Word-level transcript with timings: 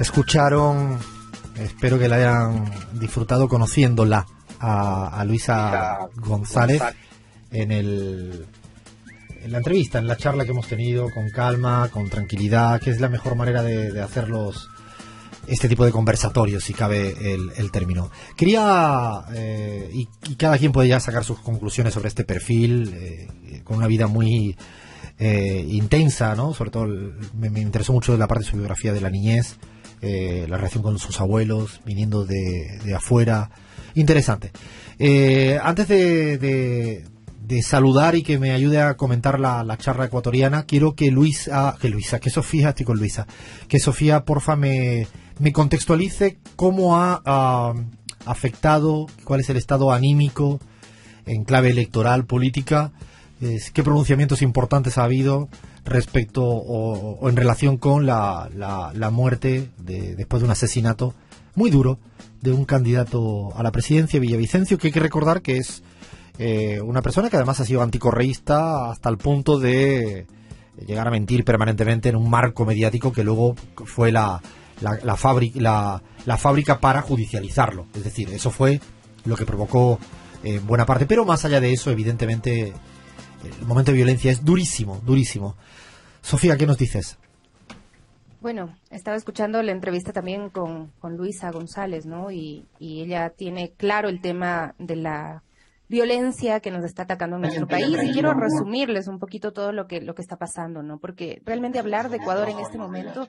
Escucharon, 0.00 0.98
espero 1.56 1.98
que 1.98 2.08
la 2.08 2.16
hayan 2.16 2.64
disfrutado 2.98 3.48
conociéndola 3.48 4.26
a, 4.58 5.22
Luisa 5.26 6.08
González 6.16 6.80
en 7.52 7.70
el 7.70 8.46
en 9.42 9.52
la 9.52 9.58
entrevista, 9.58 9.98
en 9.98 10.06
la 10.06 10.16
charla 10.16 10.46
que 10.46 10.52
hemos 10.52 10.66
tenido 10.68 11.10
con 11.10 11.28
calma, 11.28 11.90
con 11.92 12.08
tranquilidad, 12.08 12.80
que 12.80 12.90
es 12.90 12.98
la 12.98 13.10
mejor 13.10 13.36
manera 13.36 13.62
de, 13.62 14.00
hacer 14.00 14.28
este 15.46 15.68
tipo 15.68 15.84
de 15.84 15.92
conversatorios, 15.92 16.64
si 16.64 16.72
cabe 16.72 17.34
el, 17.34 17.70
término. 17.70 18.10
Quería, 18.38 19.20
eh, 19.34 19.90
y, 19.92 20.34
cada 20.36 20.56
quien 20.56 20.72
puede 20.72 20.88
ya 20.88 20.98
sacar 20.98 21.24
sus 21.24 21.40
conclusiones 21.40 21.92
sobre 21.92 22.08
este 22.08 22.24
perfil, 22.24 22.90
eh, 22.94 23.60
con 23.64 23.76
una 23.76 23.86
vida 23.86 24.06
muy 24.06 24.56
eh, 25.18 25.66
intensa, 25.68 26.34
¿no? 26.34 26.54
Sobre 26.54 26.70
todo 26.70 26.86
me, 27.34 27.60
interesó 27.60 27.92
mucho 27.92 28.16
la 28.16 28.26
parte 28.26 28.44
de 28.44 28.50
su 28.50 28.56
biografía 28.56 28.94
de 28.94 29.02
la 29.02 29.10
niñez, 29.10 29.58
la 30.02 30.56
relación 30.56 30.82
con 30.82 30.98
sus 30.98 31.20
abuelos, 31.20 31.80
viniendo 31.84 32.24
de, 32.24 32.94
afuera. 32.96 33.50
Interesante. 33.94 34.52
antes 35.62 35.88
de 35.88 37.04
de 37.50 37.62
saludar 37.62 38.14
y 38.14 38.22
que 38.22 38.38
me 38.38 38.52
ayude 38.52 38.80
a 38.80 38.96
comentar 38.96 39.40
la, 39.40 39.76
charla 39.76 40.04
ecuatoriana, 40.04 40.66
quiero 40.66 40.94
que 40.94 41.10
Luisa, 41.10 41.76
que 41.80 41.88
Luisa, 41.88 42.20
que 42.20 42.30
Sofía, 42.30 42.68
estoy 42.68 42.86
con 42.86 42.96
Luisa, 42.96 43.26
que 43.66 43.80
Sofía, 43.80 44.24
porfa, 44.24 44.54
me, 44.54 45.08
me 45.40 45.52
contextualice 45.52 46.38
cómo 46.54 46.96
ha 46.96 47.74
afectado, 48.24 49.08
cuál 49.24 49.40
es 49.40 49.50
el 49.50 49.56
estado 49.56 49.90
anímico 49.90 50.60
en 51.26 51.42
clave 51.42 51.70
electoral, 51.70 52.24
política, 52.24 52.92
qué 53.40 53.82
pronunciamientos 53.82 54.42
importantes 54.42 54.96
ha 54.96 55.02
habido 55.02 55.48
respecto 55.84 56.44
o, 56.44 57.28
en 57.28 57.36
relación 57.36 57.76
con 57.76 58.06
la, 58.06 58.48
la, 58.54 59.10
muerte 59.10 59.70
de, 59.78 60.14
después 60.14 60.42
de 60.42 60.46
un 60.46 60.52
asesinato 60.52 61.14
muy 61.54 61.70
duro 61.70 61.98
de 62.40 62.52
un 62.52 62.64
candidato 62.64 63.54
a 63.56 63.62
la 63.62 63.72
presidencia, 63.72 64.20
Villavicencio, 64.20 64.78
que 64.78 64.88
hay 64.88 64.92
que 64.92 65.00
recordar 65.00 65.42
que 65.42 65.58
es 65.58 65.82
eh, 66.38 66.80
una 66.80 67.02
persona 67.02 67.28
que 67.28 67.36
además 67.36 67.60
ha 67.60 67.64
sido 67.64 67.82
anticorreísta 67.82 68.90
hasta 68.90 69.08
el 69.08 69.18
punto 69.18 69.58
de 69.58 70.26
llegar 70.86 71.06
a 71.06 71.10
mentir 71.10 71.44
permanentemente 71.44 72.08
en 72.08 72.16
un 72.16 72.30
marco 72.30 72.64
mediático 72.64 73.12
que 73.12 73.24
luego 73.24 73.54
fue 73.84 74.10
la, 74.10 74.40
la, 74.80 75.16
fábrica, 75.16 76.02
la, 76.24 76.36
fábrica 76.38 76.80
para 76.80 77.02
judicializarlo. 77.02 77.86
Es 77.94 78.04
decir, 78.04 78.30
eso 78.30 78.50
fue 78.50 78.80
lo 79.24 79.36
que 79.36 79.44
provocó 79.44 79.98
eh, 80.42 80.60
buena 80.64 80.86
parte. 80.86 81.06
Pero 81.06 81.24
más 81.24 81.44
allá 81.44 81.60
de 81.60 81.72
eso, 81.72 81.90
evidentemente, 81.90 82.72
el 83.44 83.66
momento 83.66 83.90
de 83.92 83.96
violencia 83.96 84.30
es 84.30 84.44
durísimo, 84.44 85.00
durísimo. 85.04 85.56
Sofía, 86.22 86.56
¿qué 86.56 86.66
nos 86.66 86.78
dices? 86.78 87.18
Bueno, 88.40 88.74
estaba 88.90 89.16
escuchando 89.16 89.62
la 89.62 89.72
entrevista 89.72 90.12
también 90.12 90.48
con, 90.48 90.92
con 90.98 91.16
Luisa 91.16 91.50
González, 91.50 92.06
¿no? 92.06 92.30
y 92.30 92.66
ella 92.80 93.30
tiene 93.30 93.72
claro 93.76 94.08
el 94.08 94.20
tema 94.20 94.74
de 94.78 94.96
la 94.96 95.42
violencia 95.90 96.60
que 96.60 96.70
nos 96.70 96.84
está 96.84 97.02
atacando 97.02 97.36
en 97.36 97.42
nuestro 97.42 97.66
país. 97.66 97.98
Y 98.00 98.12
quiero 98.12 98.32
resumirles 98.32 99.08
un 99.08 99.18
poquito 99.18 99.52
todo 99.52 99.72
lo 99.72 99.88
que, 99.88 100.00
lo 100.00 100.14
que 100.14 100.22
está 100.22 100.36
pasando, 100.36 100.84
¿no? 100.84 101.00
Porque 101.00 101.42
realmente 101.44 101.80
hablar 101.80 102.10
de 102.10 102.18
Ecuador 102.18 102.48
en 102.48 102.60
este 102.60 102.78
momento 102.78 103.26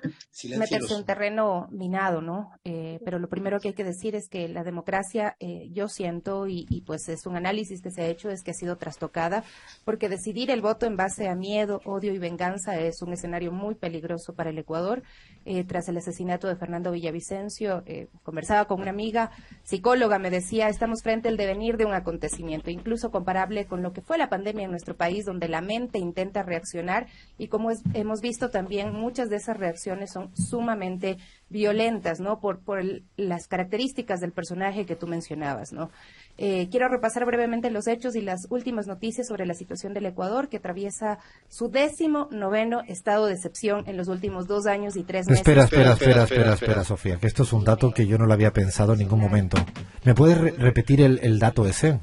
meterse 0.58 0.94
en 0.94 1.04
terreno 1.04 1.68
minado, 1.72 2.22
¿no? 2.22 2.52
Eh, 2.64 3.00
pero 3.04 3.18
lo 3.18 3.28
primero 3.30 3.60
que 3.60 3.70
hay 3.70 3.74
que 3.74 3.84
decir 3.84 4.16
es 4.16 4.30
que 4.30 4.48
la 4.48 4.64
democracia, 4.64 5.36
eh, 5.40 5.70
yo 5.72 5.88
siento, 5.88 6.48
y, 6.48 6.68
y, 6.70 6.82
pues 6.82 7.10
es 7.10 7.26
un 7.26 7.36
análisis 7.36 7.82
que 7.82 7.90
se 7.90 8.04
ha 8.04 8.06
hecho, 8.06 8.30
es 8.30 8.44
que 8.44 8.52
ha 8.52 8.54
sido 8.54 8.78
trastocada, 8.78 9.44
porque 9.84 10.08
decidir 10.08 10.52
el 10.52 10.62
voto 10.62 10.86
en 10.86 10.96
base 10.96 11.28
a 11.30 11.36
miedo, 11.36 11.82
odio 11.84 12.14
y 12.14 12.20
venganza 12.20 12.80
es 12.80 13.02
un 13.02 13.12
escenario 13.12 13.52
muy 13.52 13.74
peligroso 13.74 14.34
para 14.36 14.52
el 14.52 14.60
Ecuador. 14.60 15.02
Eh, 15.46 15.64
tras 15.64 15.90
el 15.90 15.98
asesinato 15.98 16.48
de 16.48 16.56
Fernando 16.56 16.92
Villavicencio, 16.92 17.84
conversaba 18.24 18.66
con 18.66 18.82
una 18.82 18.92
amiga 18.92 19.32
psicóloga, 19.64 20.20
me 20.20 20.30
decía, 20.30 20.70
estamos 20.70 21.02
frente 21.02 21.30
al 21.30 21.38
devenir 21.38 21.78
de 21.78 21.86
un 21.86 21.94
acontecimiento 21.94 22.70
incluso 22.70 23.12
comparable 23.12 23.66
con 23.66 23.82
lo 23.82 23.92
que 23.92 24.02
fue 24.02 24.18
la 24.18 24.30
pandemia 24.30 24.66
en 24.66 24.72
nuestro 24.72 24.96
país, 24.96 25.26
donde 25.26 25.48
la 25.48 25.62
mente 25.62 26.00
intenta 26.00 26.44
reaccionar 26.44 27.08
y 27.38 27.48
como 27.48 27.72
hemos 27.94 28.22
visto 28.22 28.50
también, 28.50 28.94
muchas 28.94 29.30
de 29.30 29.38
esas 29.38 29.58
reacciones 29.58 30.12
son 30.12 30.36
sumamente 30.36 31.18
violentas, 31.52 32.20
¿no? 32.20 32.40
Por, 32.40 32.60
por 32.60 32.82
las 33.18 33.48
características 33.48 34.20
del 34.22 34.32
personaje 34.32 34.86
que 34.86 34.96
tú 34.96 35.06
mencionabas, 35.06 35.74
¿no? 35.74 35.92
Eh, 36.38 36.70
quiero 36.72 36.88
repasar 36.88 37.26
brevemente 37.26 37.70
los 37.70 37.88
hechos 37.88 38.16
y 38.16 38.22
las 38.22 38.48
últimas 38.50 38.88
noticias 38.88 39.28
sobre 39.28 39.46
la 39.46 39.54
situación 39.54 39.94
del 39.94 40.06
Ecuador, 40.06 40.48
que 40.48 40.58
atraviesa 40.58 41.20
su 41.50 41.70
décimo 41.70 42.30
noveno 42.32 42.82
estado 42.88 43.26
de 43.26 43.34
excepción 43.34 43.84
en 43.88 43.98
los 43.98 44.08
últimos 44.08 44.48
dos 44.48 44.66
años 44.66 44.96
y 44.96 45.04
tres 45.04 45.28
meses. 45.28 45.42
Espera, 45.42 45.66
espera, 45.66 45.94
espera, 45.94 46.24
espera, 46.24 46.54
espera, 46.54 46.84
Sofía, 46.84 47.18
que 47.18 47.28
esto 47.28 47.44
es 47.44 47.54
un 47.54 47.66
dato 47.66 47.92
que 47.92 48.08
yo 48.08 48.18
no 48.18 48.26
lo 48.26 48.34
había 48.34 48.54
pensado 48.54 48.94
en 48.94 49.00
ningún 49.00 49.20
momento. 49.20 49.58
¿Me 50.06 50.16
puedes 50.16 50.58
repetir 50.58 51.02
el, 51.02 51.20
el 51.22 51.38
dato 51.38 51.68
ese? 51.68 52.00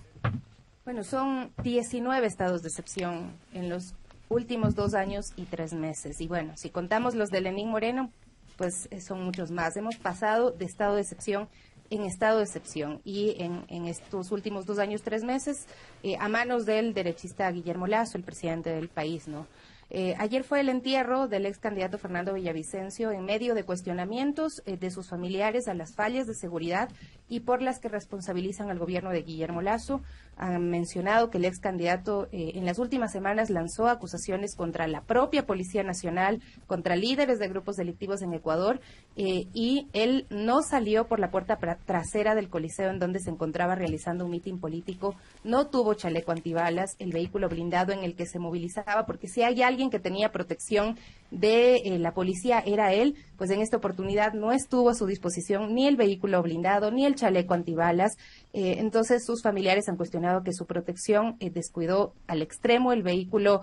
Bueno, 0.85 1.03
son 1.05 1.51
19 1.63 2.27
estados 2.27 2.63
de 2.63 2.69
excepción 2.69 3.33
en 3.55 3.69
los 3.71 3.95
últimos 4.29 4.75
dos 4.75 4.95
años 4.95 5.33
y 5.37 5.45
tres 5.45 5.73
meses. 5.73 6.21
Y 6.21 6.29
bueno, 6.29 6.53
si 6.57 6.71
contamos 6.71 7.15
los 7.15 7.31
de 7.31 7.41
Lenín 7.41 7.71
Moreno, 7.71 8.11
pues 8.59 8.89
eh, 8.91 9.01
son 9.01 9.25
muchos 9.25 9.51
más. 9.51 9.77
Hemos 9.77 9.97
pasado 9.97 10.51
de 10.51 10.67
estado 10.67 10.97
de 10.97 11.03
excepción 11.03 11.49
en 11.91 12.03
estado 12.03 12.39
de 12.39 12.45
excepción 12.45 13.01
y 13.05 13.37
en, 13.39 13.87
estos 13.87 14.31
últimos 14.31 14.67
dos 14.67 14.79
años, 14.79 15.01
tres 15.03 15.25
meses, 15.25 15.67
eh, 16.03 16.17
a 16.21 16.29
manos 16.29 16.67
del 16.67 16.93
derechista 16.93 17.51
Guillermo 17.51 17.87
Lazo, 17.87 18.19
el 18.19 18.25
presidente 18.25 18.69
del 18.69 18.89
país, 18.89 19.27
¿no? 19.27 19.47
Eh, 19.91 20.15
ayer 20.19 20.45
fue 20.45 20.61
el 20.61 20.69
entierro 20.69 21.29
del 21.29 21.47
ex 21.47 21.59
candidato 21.59 21.97
Fernando 21.97 22.35
Villavicencio 22.35 23.11
en 23.11 23.25
medio 23.25 23.55
de 23.55 23.65
cuestionamientos 23.65 24.63
eh, 24.67 24.77
de 24.77 24.91
sus 24.91 25.09
familiares 25.09 25.67
a 25.67 25.73
las 25.73 25.95
fallas 25.95 26.27
de 26.27 26.35
seguridad 26.35 26.91
y 27.31 27.41
por 27.41 27.63
las 27.63 27.79
que 27.79 27.89
responsabilizan 27.89 28.69
al 28.69 28.79
gobierno 28.79 29.11
de 29.11 29.23
Guillermo 29.23 29.63
Lazo. 29.63 30.03
Han 30.37 30.69
mencionado 30.69 31.31
que 31.31 31.39
el 31.39 31.47
ex 31.47 31.59
candidato 31.59 32.29
eh, 32.33 32.53
en 32.55 32.67
las 32.67 32.79
últimas 32.79 33.13
semanas 33.13 33.49
lanzó 33.49 33.89
acusaciones 33.89 34.55
contra 34.55 34.87
la 34.89 35.01
propia 35.01 35.47
Policía 35.47 35.83
Nacional, 35.83 36.43
contra 36.67 36.95
líderes 36.95 37.39
de 37.39 37.49
grupos 37.49 37.77
delictivos 37.77 38.21
en 38.21 38.35
Ecuador 38.35 38.81
y 39.17 39.89
él 39.95 40.27
no 40.31 40.63
salió 40.63 41.09
por 41.09 41.19
la 41.19 41.33
puerta 41.33 41.59
trasera 41.85 42.37
del 42.37 42.49
Coliseo 42.49 42.91
en 42.91 43.01
donde 43.01 43.19
se 43.19 43.31
encontraba 43.31 43.75
realizando 43.75 44.25
un 44.25 44.31
mitin 44.31 44.61
político, 44.61 45.17
no 45.43 45.67
tuvo 45.67 45.95
chaleco 45.95 46.31
antibalas, 46.31 46.95
el 47.01 47.11
vehículo 47.11 47.49
blindado 47.49 47.93
en 47.93 48.05
el 48.05 48.15
que 48.15 48.27
se 48.27 48.39
movilizaba, 48.39 49.07
porque 49.07 49.27
si 49.27 49.43
hay 49.43 49.63
alguien 49.63 49.78
alguien 49.79 49.91
que 49.91 50.01
tenía 50.01 50.33
protección 50.33 50.97
de 51.31 51.77
eh, 51.77 51.99
la 51.99 52.15
policía 52.15 52.59
era 52.65 52.93
él, 52.93 53.15
pues 53.37 53.51
en 53.51 53.61
esta 53.61 53.77
oportunidad 53.77 54.33
no 54.33 54.51
estuvo 54.51 54.89
a 54.89 54.95
su 54.95 55.07
disposición 55.07 55.75
ni 55.75 55.87
el 55.87 55.97
vehículo 55.97 56.43
blindado 56.43 56.91
ni 56.91 57.05
el 57.05 57.15
chaleco 57.15 57.55
antibalas. 57.55 58.17
Eh, 58.53 58.77
entonces 58.79 59.25
sus 59.25 59.43
familiares 59.43 59.89
han 59.89 59.97
cuestionado 59.97 60.43
que 60.43 60.53
su 60.53 60.67
protección 60.67 61.37
eh, 61.39 61.51
descuidó 61.51 62.13
al 62.27 62.43
extremo 62.43 62.93
el 62.93 63.03
vehículo 63.03 63.61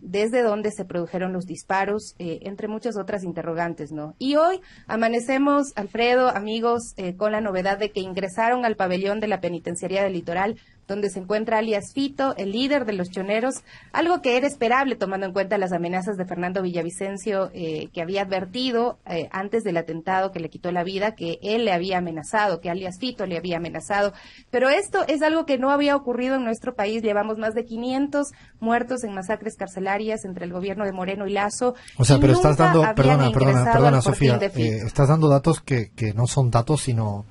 desde 0.00 0.42
donde 0.42 0.70
se 0.70 0.84
produjeron 0.84 1.32
los 1.32 1.46
disparos, 1.46 2.14
entre 2.18 2.68
muchas 2.68 2.96
otras 2.98 3.24
interrogantes, 3.24 3.90
¿no? 3.90 4.14
Y 4.18 4.36
hoy 4.36 4.60
amanecemos, 4.86 5.72
Alfredo, 5.76 6.28
amigos, 6.28 6.94
con 7.16 7.32
la 7.32 7.40
novedad 7.40 7.78
de 7.78 7.90
que 7.90 8.00
ingresaron 8.00 8.66
al 8.66 8.76
pabellón 8.76 9.20
de 9.20 9.28
la 9.28 9.40
penitenciaría 9.40 10.02
del 10.02 10.12
litoral 10.12 10.56
donde 10.86 11.10
se 11.10 11.20
encuentra 11.20 11.58
alias 11.58 11.92
Fito, 11.94 12.34
el 12.36 12.52
líder 12.52 12.84
de 12.84 12.92
los 12.92 13.10
choneros, 13.10 13.62
algo 13.92 14.20
que 14.20 14.36
era 14.36 14.46
esperable 14.46 14.96
tomando 14.96 15.26
en 15.26 15.32
cuenta 15.32 15.58
las 15.58 15.72
amenazas 15.72 16.16
de 16.16 16.26
Fernando 16.26 16.62
Villavicencio, 16.62 17.50
eh, 17.54 17.88
que 17.92 18.02
había 18.02 18.22
advertido 18.22 18.98
eh, 19.06 19.28
antes 19.32 19.64
del 19.64 19.76
atentado 19.76 20.32
que 20.32 20.40
le 20.40 20.50
quitó 20.50 20.72
la 20.72 20.84
vida, 20.84 21.14
que 21.14 21.38
él 21.42 21.64
le 21.64 21.72
había 21.72 21.98
amenazado, 21.98 22.60
que 22.60 22.70
alias 22.70 22.98
Fito 22.98 23.26
le 23.26 23.36
había 23.36 23.56
amenazado. 23.56 24.12
Pero 24.50 24.68
esto 24.68 25.04
es 25.06 25.22
algo 25.22 25.46
que 25.46 25.58
no 25.58 25.70
había 25.70 25.96
ocurrido 25.96 26.36
en 26.36 26.44
nuestro 26.44 26.74
país. 26.74 27.02
Llevamos 27.02 27.38
más 27.38 27.54
de 27.54 27.64
500 27.64 28.28
muertos 28.60 29.04
en 29.04 29.14
masacres 29.14 29.56
carcelarias 29.56 30.24
entre 30.24 30.44
el 30.44 30.52
gobierno 30.52 30.84
de 30.84 30.92
Moreno 30.92 31.26
y 31.26 31.32
Lazo. 31.32 31.74
O 31.96 32.04
sea, 32.04 32.18
pero 32.18 32.32
estás 32.32 32.56
dando, 32.56 32.82
perdona, 32.94 33.30
perdona, 33.30 33.72
perdona, 33.72 34.02
Sofía, 34.02 34.38
eh, 34.42 34.80
estás 34.84 35.08
dando 35.08 35.28
datos 35.28 35.60
que, 35.60 35.90
que 35.94 36.12
no 36.12 36.26
son 36.26 36.50
datos, 36.50 36.82
sino 36.82 37.26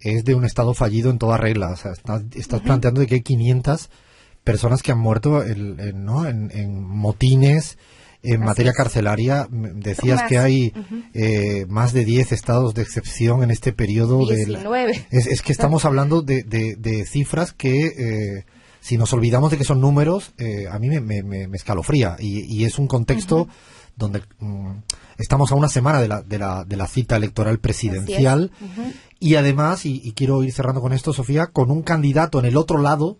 es 0.00 0.24
de 0.24 0.34
un 0.34 0.44
Estado 0.44 0.74
fallido 0.74 1.10
en 1.10 1.18
toda 1.18 1.36
regla. 1.36 1.70
O 1.70 1.76
sea, 1.76 1.92
estás, 1.92 2.60
planteando 2.60 3.00
de 3.00 3.06
que 3.06 3.16
hay 3.16 3.20
500 3.22 3.90
personas 4.44 4.82
que 4.82 4.92
han 4.92 4.98
muerto 4.98 5.44
en, 5.44 6.04
¿no? 6.04 6.26
en, 6.26 6.82
motines, 6.82 7.78
en 8.22 8.40
materia 8.40 8.72
carcelaria. 8.72 9.48
Decías 9.50 10.22
que 10.24 10.38
hay 10.38 10.72
eh, 11.14 11.66
más 11.68 11.92
de 11.92 12.04
10 12.04 12.32
estados 12.32 12.74
de 12.74 12.82
excepción 12.82 13.42
en 13.42 13.50
este 13.50 13.72
periodo. 13.72 14.26
19. 14.26 15.06
es, 15.10 15.26
es, 15.26 15.42
que 15.42 15.52
estamos 15.52 15.84
hablando 15.84 16.22
de, 16.22 16.42
de, 16.44 17.06
cifras 17.06 17.52
que... 17.52 17.86
Eh, 17.86 18.44
si 18.80 18.96
nos 18.96 19.12
olvidamos 19.12 19.50
de 19.50 19.58
que 19.58 19.64
son 19.64 19.80
números, 19.80 20.32
eh, 20.38 20.66
a 20.70 20.78
mí 20.78 20.88
me, 20.88 21.00
me, 21.00 21.22
me 21.22 21.56
escalofría. 21.56 22.16
Y, 22.20 22.44
y, 22.44 22.64
es 22.64 22.78
un 22.78 22.86
contexto 22.86 23.48
donde 23.98 24.22
mm, 24.38 24.70
estamos 25.18 25.52
a 25.52 25.54
una 25.54 25.68
semana 25.68 26.00
de 26.00 26.08
la, 26.08 26.22
de 26.22 26.38
la, 26.38 26.64
de 26.64 26.76
la 26.76 26.86
cita 26.86 27.16
electoral 27.16 27.58
presidencial 27.58 28.50
y 29.20 29.34
además, 29.34 29.84
y, 29.84 30.12
quiero 30.12 30.42
ir 30.44 30.52
cerrando 30.52 30.80
con 30.80 30.92
esto, 30.92 31.12
Sofía, 31.12 31.48
con 31.48 31.70
un 31.70 31.82
candidato 31.82 32.38
en 32.38 32.46
el 32.46 32.56
otro 32.56 32.78
lado 32.78 33.18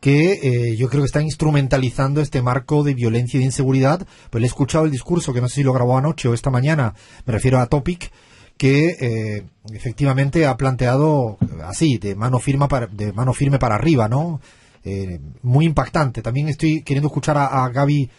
que 0.00 0.32
eh, 0.42 0.76
yo 0.76 0.88
creo 0.88 1.02
que 1.02 1.06
está 1.06 1.22
instrumentalizando 1.22 2.20
este 2.20 2.40
marco 2.40 2.84
de 2.84 2.94
violencia 2.94 3.38
y 3.38 3.40
de 3.40 3.46
inseguridad. 3.46 4.06
Pues 4.30 4.40
le 4.40 4.46
he 4.46 4.48
escuchado 4.48 4.84
el 4.84 4.90
discurso, 4.90 5.32
que 5.32 5.40
no 5.40 5.48
sé 5.48 5.56
si 5.56 5.62
lo 5.62 5.72
grabó 5.72 5.96
anoche 5.96 6.28
o 6.28 6.34
esta 6.34 6.50
mañana, 6.50 6.94
me 7.26 7.32
refiero 7.32 7.58
a 7.58 7.66
Topic, 7.66 8.12
que 8.56 8.96
eh, 9.00 9.46
efectivamente 9.72 10.46
ha 10.46 10.56
planteado 10.56 11.38
así, 11.64 11.98
de 11.98 12.14
mano, 12.14 12.38
firme 12.40 12.68
para, 12.68 12.86
de 12.86 13.12
mano 13.12 13.32
firme 13.32 13.58
para 13.58 13.76
arriba, 13.76 14.08
¿no? 14.08 14.40
Eh, 14.84 15.20
muy 15.42 15.64
impactante. 15.64 16.22
También 16.22 16.48
estoy 16.48 16.82
queriendo 16.82 17.08
escuchar 17.08 17.36
a, 17.38 17.68
Gaby 17.68 18.10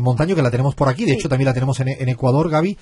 Montaño, 0.00 0.34
que 0.34 0.42
la 0.42 0.50
tenemos 0.50 0.74
por 0.74 0.88
aquí, 0.88 1.04
de 1.04 1.12
hecho 1.12 1.28
también 1.28 1.46
la 1.46 1.54
tenemos 1.54 1.80
en, 1.80 1.88
en 1.88 2.08
Ecuador, 2.08 2.50
Gaby. 2.50 2.76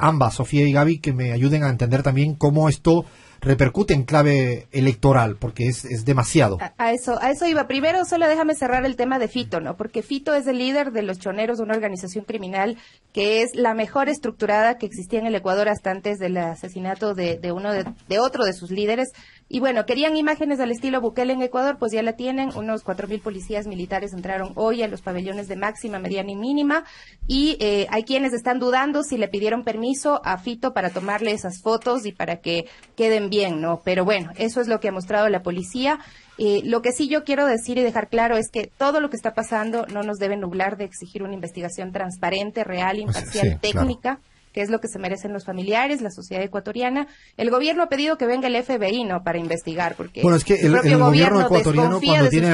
Ambas, 0.00 0.34
Sofía 0.34 0.66
y 0.66 0.72
Gaby, 0.72 0.98
que 1.00 1.12
me 1.12 1.32
ayuden 1.32 1.64
a 1.64 1.68
entender 1.68 2.02
también 2.02 2.34
cómo 2.34 2.68
esto 2.68 3.04
repercute 3.40 3.94
en 3.94 4.04
clave 4.04 4.66
electoral, 4.70 5.36
porque 5.36 5.66
es, 5.66 5.86
es 5.86 6.04
demasiado. 6.04 6.58
A, 6.76 6.92
eso, 6.92 7.18
a 7.22 7.30
eso 7.30 7.46
iba. 7.46 7.66
Primero, 7.66 8.04
solo 8.04 8.28
déjame 8.28 8.54
cerrar 8.54 8.84
el 8.84 8.96
tema 8.96 9.18
de 9.18 9.28
Fito, 9.28 9.60
¿no? 9.60 9.78
Porque 9.78 10.02
Fito 10.02 10.34
es 10.34 10.46
el 10.46 10.58
líder 10.58 10.92
de 10.92 11.02
los 11.02 11.18
choneros, 11.18 11.58
una 11.58 11.74
organización 11.74 12.26
criminal 12.26 12.76
que 13.14 13.42
es 13.42 13.56
la 13.56 13.74
mejor 13.74 14.08
estructurada 14.08 14.76
que 14.76 14.86
existía 14.86 15.18
en 15.18 15.26
el 15.26 15.34
Ecuador 15.34 15.68
hasta 15.68 15.90
antes 15.90 16.18
del 16.18 16.36
asesinato 16.36 17.14
de, 17.14 17.38
de 17.38 17.50
uno 17.50 17.72
de, 17.72 17.84
de 18.08 18.18
otro 18.20 18.44
de 18.44 18.52
sus 18.52 18.70
líderes. 18.70 19.08
Y 19.48 19.58
bueno, 19.58 19.84
querían 19.84 20.16
imágenes 20.16 20.60
al 20.60 20.70
estilo 20.70 21.00
Bukele 21.00 21.32
en 21.32 21.42
Ecuador, 21.42 21.76
pues 21.78 21.92
ya 21.92 22.02
la 22.04 22.12
tienen. 22.12 22.50
Unos 22.54 22.84
cuatro 22.84 23.08
mil 23.08 23.20
policías 23.20 23.66
militares 23.66 24.12
entraron 24.12 24.52
hoy 24.54 24.82
a 24.84 24.86
los 24.86 25.02
pabellones 25.02 25.48
de 25.48 25.56
máxima, 25.56 25.98
mediana 25.98 26.30
y 26.30 26.36
mínima. 26.36 26.84
Y 27.26 27.56
eh, 27.58 27.88
hay 27.90 28.04
quienes 28.04 28.32
están 28.32 28.60
dudando 28.60 29.02
si 29.02 29.16
le 29.16 29.26
pidieron 29.26 29.49
permiso 29.64 30.20
a 30.24 30.38
Fito 30.38 30.72
para 30.72 30.90
tomarle 30.90 31.32
esas 31.32 31.60
fotos 31.62 32.06
y 32.06 32.12
para 32.12 32.40
que 32.40 32.66
queden 32.96 33.28
bien, 33.28 33.60
¿no? 33.60 33.80
Pero 33.84 34.04
bueno, 34.04 34.30
eso 34.36 34.60
es 34.60 34.68
lo 34.68 34.80
que 34.80 34.88
ha 34.88 34.92
mostrado 34.92 35.28
la 35.28 35.42
policía. 35.42 35.98
Eh, 36.38 36.62
lo 36.64 36.80
que 36.80 36.92
sí 36.92 37.08
yo 37.08 37.24
quiero 37.24 37.46
decir 37.46 37.76
y 37.76 37.82
dejar 37.82 38.08
claro 38.08 38.36
es 38.36 38.50
que 38.50 38.66
todo 38.66 39.00
lo 39.00 39.10
que 39.10 39.16
está 39.16 39.34
pasando 39.34 39.86
no 39.86 40.02
nos 40.02 40.18
debe 40.18 40.36
nublar 40.36 40.76
de 40.76 40.84
exigir 40.84 41.22
una 41.22 41.34
investigación 41.34 41.92
transparente, 41.92 42.64
real, 42.64 42.98
imparcial, 42.98 43.58
técnica 43.60 44.20
que 44.52 44.62
es 44.62 44.70
lo 44.70 44.80
que 44.80 44.88
se 44.88 44.98
merecen 44.98 45.32
los 45.32 45.44
familiares, 45.44 46.00
la 46.00 46.10
sociedad 46.10 46.42
ecuatoriana. 46.42 47.06
El 47.36 47.50
gobierno 47.50 47.84
ha 47.84 47.88
pedido 47.88 48.16
que 48.16 48.26
venga 48.26 48.48
el 48.48 48.62
FBI, 48.62 49.04
¿no?, 49.04 49.22
para 49.22 49.38
investigar, 49.38 49.94
porque 49.96 50.22
bueno, 50.22 50.36
es 50.36 50.44
que 50.44 50.54
el, 50.54 50.72
gobierno, 50.98 51.42
ecuatoriano 51.42 52.00
cuando 52.00 52.28
tiene 52.28 52.48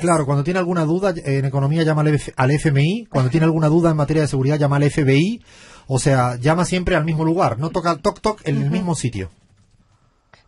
claro, 0.00 0.26
cuando 0.26 0.42
tiene 0.42 0.58
alguna 0.58 0.84
duda 0.84 1.14
en 1.16 1.44
economía 1.44 1.84
llama 1.84 2.02
al 2.36 2.50
FMI, 2.50 3.06
cuando 3.08 3.30
tiene 3.30 3.44
alguna 3.44 3.68
duda 3.68 3.90
en 3.90 3.96
materia 3.96 4.22
de 4.22 4.28
seguridad 4.28 4.58
llama 4.58 4.76
al 4.76 4.90
FBI, 4.90 5.40
o 5.88 5.98
sea, 5.98 6.36
llama 6.36 6.64
siempre 6.64 6.94
al 6.94 7.04
mismo 7.04 7.24
lugar, 7.24 7.58
no 7.58 7.70
toca 7.70 7.96
toc 7.96 8.20
toc 8.20 8.46
en 8.46 8.62
el 8.62 8.70
mismo 8.70 8.94
sitio. 8.94 9.30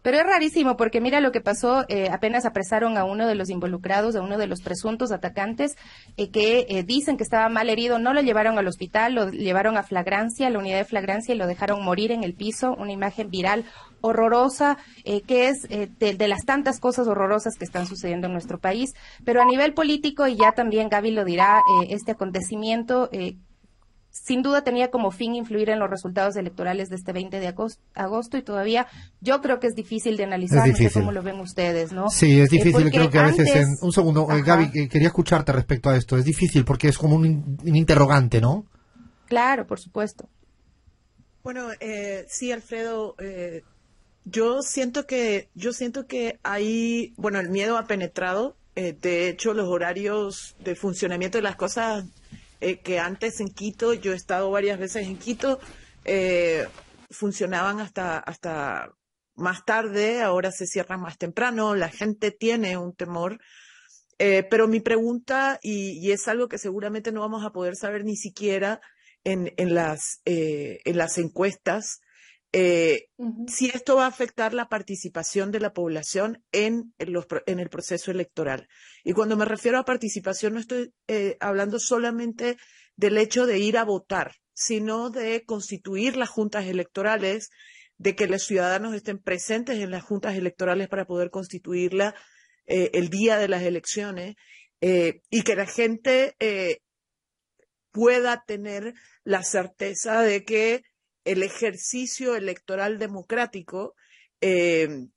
Pero 0.03 0.17
es 0.17 0.25
rarísimo 0.25 0.77
porque 0.77 1.01
mira 1.01 1.21
lo 1.21 1.33
que 1.33 1.41
pasó, 1.41 1.85
eh, 1.89 2.09
apenas 2.11 2.47
apresaron 2.47 2.97
a 2.97 3.05
uno 3.05 3.27
de 3.27 3.35
los 3.35 3.51
involucrados, 3.51 4.17
a 4.17 4.23
uno 4.23 4.39
de 4.39 4.47
los 4.47 4.63
presuntos 4.63 5.13
atacantes, 5.13 5.77
eh, 6.17 6.31
que 6.31 6.67
eh, 6.69 6.83
dicen 6.85 7.17
que 7.17 7.23
estaba 7.23 7.49
mal 7.49 7.69
herido, 7.69 7.99
no 7.99 8.15
lo 8.15 8.23
llevaron 8.23 8.59
al 8.59 8.67
hospital, 8.67 9.15
lo 9.15 9.31
llevaron 9.31 9.77
a 9.77 9.83
flagrancia, 9.83 10.47
a 10.47 10.51
la 10.51 10.59
unidad 10.59 10.79
de 10.79 10.85
flagrancia 10.85 11.35
y 11.35 11.39
lo 11.39 11.47
dejaron 11.47 11.85
morir 11.85 12.13
en 12.13 12.25
el 12.25 12.35
piso, 12.35 12.75
una 12.79 12.93
imagen 12.93 13.31
viral 13.31 13.65
horrorosa, 14.03 14.79
que 15.05 15.49
es 15.49 15.69
de, 15.69 16.15
de, 16.15 16.29
las 16.29 16.47
tantas 16.47 16.81
cosas 16.81 17.07
horrorosas 17.07 17.57
que 17.59 17.67
están 17.67 17.87
sucediendo 17.87 18.29
en 18.29 18.33
nuestro 18.33 18.59
país. 18.59 18.95
Pero 19.27 19.43
a 19.43 19.45
nivel 19.45 19.75
político, 19.75 20.27
y 20.27 20.37
ya 20.37 20.53
también 20.53 20.89
Gaby 20.89 21.11
lo 21.11 21.27
dirá, 21.27 21.61
este 21.87 22.13
acontecimiento 22.13 23.11
sin 24.11 24.43
duda 24.43 24.63
tenía 24.63 24.91
como 24.91 25.11
fin 25.11 25.35
influir 25.35 25.71
en 25.71 25.79
los 25.79 25.89
resultados 25.89 26.37
electorales 26.37 26.89
de 26.89 26.97
este 26.97 27.13
20 27.13 27.39
de 27.39 27.55
agosto, 27.95 28.37
y 28.37 28.43
todavía 28.43 28.87
yo 29.21 29.41
creo 29.41 29.61
que 29.61 29.69
es 29.69 29.75
difícil 29.75 30.17
de 30.17 30.25
analizar, 30.25 30.69
no 30.69 30.77
sé 30.77 30.91
cómo 30.91 31.13
lo 31.13 31.23
ven 31.23 31.39
ustedes, 31.41 31.93
¿no? 31.93 32.11
Sí, 32.11 32.41
es 32.41 32.51
difícil, 32.51 32.91
creo 32.91 33.11
que 33.11 33.19
a 33.19 33.27
veces 33.27 33.79
Un 33.81 33.93
segundo, 33.93 34.27
eh, 34.31 34.43
Gaby, 34.43 34.71
eh, 34.75 34.89
quería 34.89 35.09
escucharte 35.09 35.53
respecto 35.53 35.91
a 35.91 35.97
esto, 35.97 36.17
es 36.17 36.25
difícil 36.25 36.65
porque 36.65 36.89
es 36.89 36.99
como 36.99 37.17
un, 37.17 37.59
interrogante, 37.65 38.41
¿no? 38.41 38.67
Claro, 39.27 39.67
por 39.67 39.79
supuesto. 39.79 40.29
Bueno, 41.45 41.69
eh, 41.79 42.27
sí, 42.29 42.51
Alfredo, 42.53 43.15
eh, 43.19 43.63
yo 44.25 44.63
siento 44.63 45.07
que 45.07 45.49
yo 45.55 45.73
siento 45.73 46.07
que 46.07 46.39
ahí, 46.43 47.15
bueno, 47.17 47.39
el 47.39 47.49
miedo 47.49 47.79
ha 47.79 47.87
penetrado. 47.87 48.57
de 48.75 49.29
hecho, 49.29 49.53
los 49.53 49.69
horarios 49.69 50.57
de 50.65 50.75
funcionamiento 50.75 51.37
de 51.37 51.43
las 51.43 51.57
cosas 51.57 52.07
eh, 52.61 52.81
que 52.81 52.99
antes 52.99 53.41
en 53.41 53.49
Quito, 53.49 53.95
yo 53.95 54.13
he 54.13 54.17
estado 54.17 54.51
varias 54.51 54.79
veces 54.79 55.07
en 55.07 55.17
Quito, 55.17 55.61
eh, 56.05 56.67
funcionaban 57.11 57.81
hasta, 57.81 58.19
hasta 58.19 58.93
más 59.35 59.65
tarde, 59.65 60.23
ahora 60.23 60.53
se 60.53 60.67
cierran 60.67 61.01
más 61.01 61.19
temprano, 61.19 61.75
la 61.75 61.89
gente 61.89 62.31
tiene 62.31 62.77
un 62.77 62.95
temor. 62.95 63.39
Eh, 64.19 64.47
pero 64.51 64.69
mi 64.69 64.81
pregunta, 64.81 65.59
y, 65.63 66.11
es 66.11 66.29
algo 66.29 66.49
que 66.49 66.59
seguramente 66.59 67.11
no 67.13 67.21
vamos 67.21 67.45
a 67.45 67.53
poder 67.53 67.77
saber 67.77 68.05
ni 68.05 68.17
siquiera 68.17 68.81
en, 69.25 69.53
en, 69.57 69.75
las, 69.75 70.21
en 70.27 70.99
las 70.99 71.17
encuestas, 71.17 72.01
eh, 72.53 73.07
si 73.47 73.67
esto 73.67 73.97
va 73.97 74.07
a 74.07 74.09
afectar 74.09 74.55
la 74.55 74.69
participación 74.69 75.53
de 75.53 75.61
la 75.61 75.73
población 75.73 76.43
en, 76.51 76.93
en, 76.99 77.59
el 77.61 77.69
proceso 77.69 78.11
electoral. 78.11 78.69
Y 79.05 79.13
cuando 79.13 79.37
me 79.37 79.45
refiero 79.45 79.79
a 79.79 79.85
participación, 79.85 80.55
no 80.55 80.61
estoy 80.61 80.93
eh, 81.07 81.37
hablando 81.39 81.79
solamente 81.79 82.57
del 82.97 83.19
hecho 83.19 83.47
de 83.47 83.61
ir 83.61 83.79
a 83.79 83.85
votar, 83.85 84.35
sino 84.53 85.11
de 85.11 85.45
constituir 85.45 86.17
las 86.17 86.29
juntas 86.29 86.67
electorales, 86.67 87.51
de 87.99 88.17
que 88.17 88.27
los 88.27 88.43
ciudadanos 88.43 88.95
estén 88.95 89.19
presentes 89.19 89.79
en 89.79 89.93
las 89.93 90.03
juntas 90.03 90.35
electorales 90.35 90.89
para 90.89 91.07
poder 91.07 91.31
constituirla 91.31 92.17
eh, 92.67 92.91
el 92.95 93.11
día 93.11 93.39
de 93.39 93.49
las 93.49 93.63
elecciones 93.63 94.35
y 94.83 95.43
que 95.43 95.57
la 95.57 95.67
gente 95.67 96.35
pueda 97.93 98.45
tener 98.47 98.95
la 99.25 99.43
certeza 99.43 100.23
de 100.23 100.43
que 100.43 100.83
el 101.25 101.43
ejercicio 101.43 102.35
electoral 102.35 102.99
democrático 102.99 103.95
eh, 104.41 105.09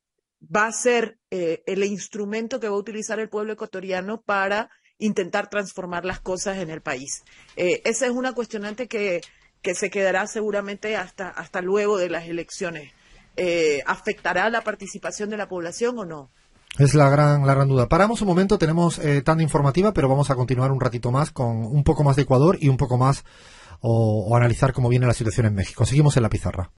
va 0.43 0.67
a 0.67 0.71
ser 0.71 1.17
eh, 1.31 1.63
el 1.65 1.83
instrumento 1.83 2.59
que 2.59 2.67
va 2.67 2.75
a 2.75 2.79
utilizar 2.79 3.19
el 3.19 3.29
pueblo 3.29 3.53
ecuatoriano 3.53 4.21
para 4.21 4.69
intentar 4.97 5.49
transformar 5.49 6.05
las 6.05 6.19
cosas 6.19 6.57
en 6.57 6.69
el 6.69 6.81
país. 6.81 7.23
Eh, 7.55 7.81
esa 7.85 8.05
es 8.05 8.11
una 8.11 8.33
cuestionante 8.33 8.87
que, 8.87 9.21
que, 9.61 9.75
se 9.75 9.89
quedará 9.89 10.27
seguramente 10.27 10.95
hasta, 10.97 11.29
hasta 11.29 11.61
luego 11.61 11.97
de 11.97 12.09
las 12.09 12.27
elecciones. 12.27 12.91
¿Afectará 13.87 14.49
la 14.51 14.61
participación 14.61 15.31
de 15.31 15.37
la 15.37 15.47
población 15.47 15.97
o 15.97 16.05
no? 16.05 16.29
Es 16.77 16.93
la 16.93 17.09
gran, 17.09 17.47
la 17.47 17.55
gran 17.55 17.67
duda. 17.67 17.89
Paramos 17.89 18.21
un 18.21 18.27
momento, 18.27 18.59
tenemos 18.59 19.01
tanta 19.23 19.41
informativa, 19.41 19.91
pero 19.91 20.07
vamos 20.07 20.29
a 20.29 20.35
continuar 20.35 20.71
un 20.71 20.79
ratito 20.79 21.11
más 21.11 21.31
con 21.31 21.65
un 21.65 21.83
poco 21.83 22.03
más 22.03 22.15
de 22.15 22.23
Ecuador 22.23 22.57
y 22.59 22.69
un 22.69 22.77
poco 22.77 22.99
más 22.99 23.23
o, 23.85 24.35
analizar 24.35 24.71
cómo 24.71 24.89
viene 24.89 25.05
la 25.05 25.13
situación 25.13 25.45
en 25.45 25.55
México. 25.55 25.85
Seguimos 25.85 26.15
en 26.17 26.23
la 26.23 26.29
pizarra. 26.29 26.71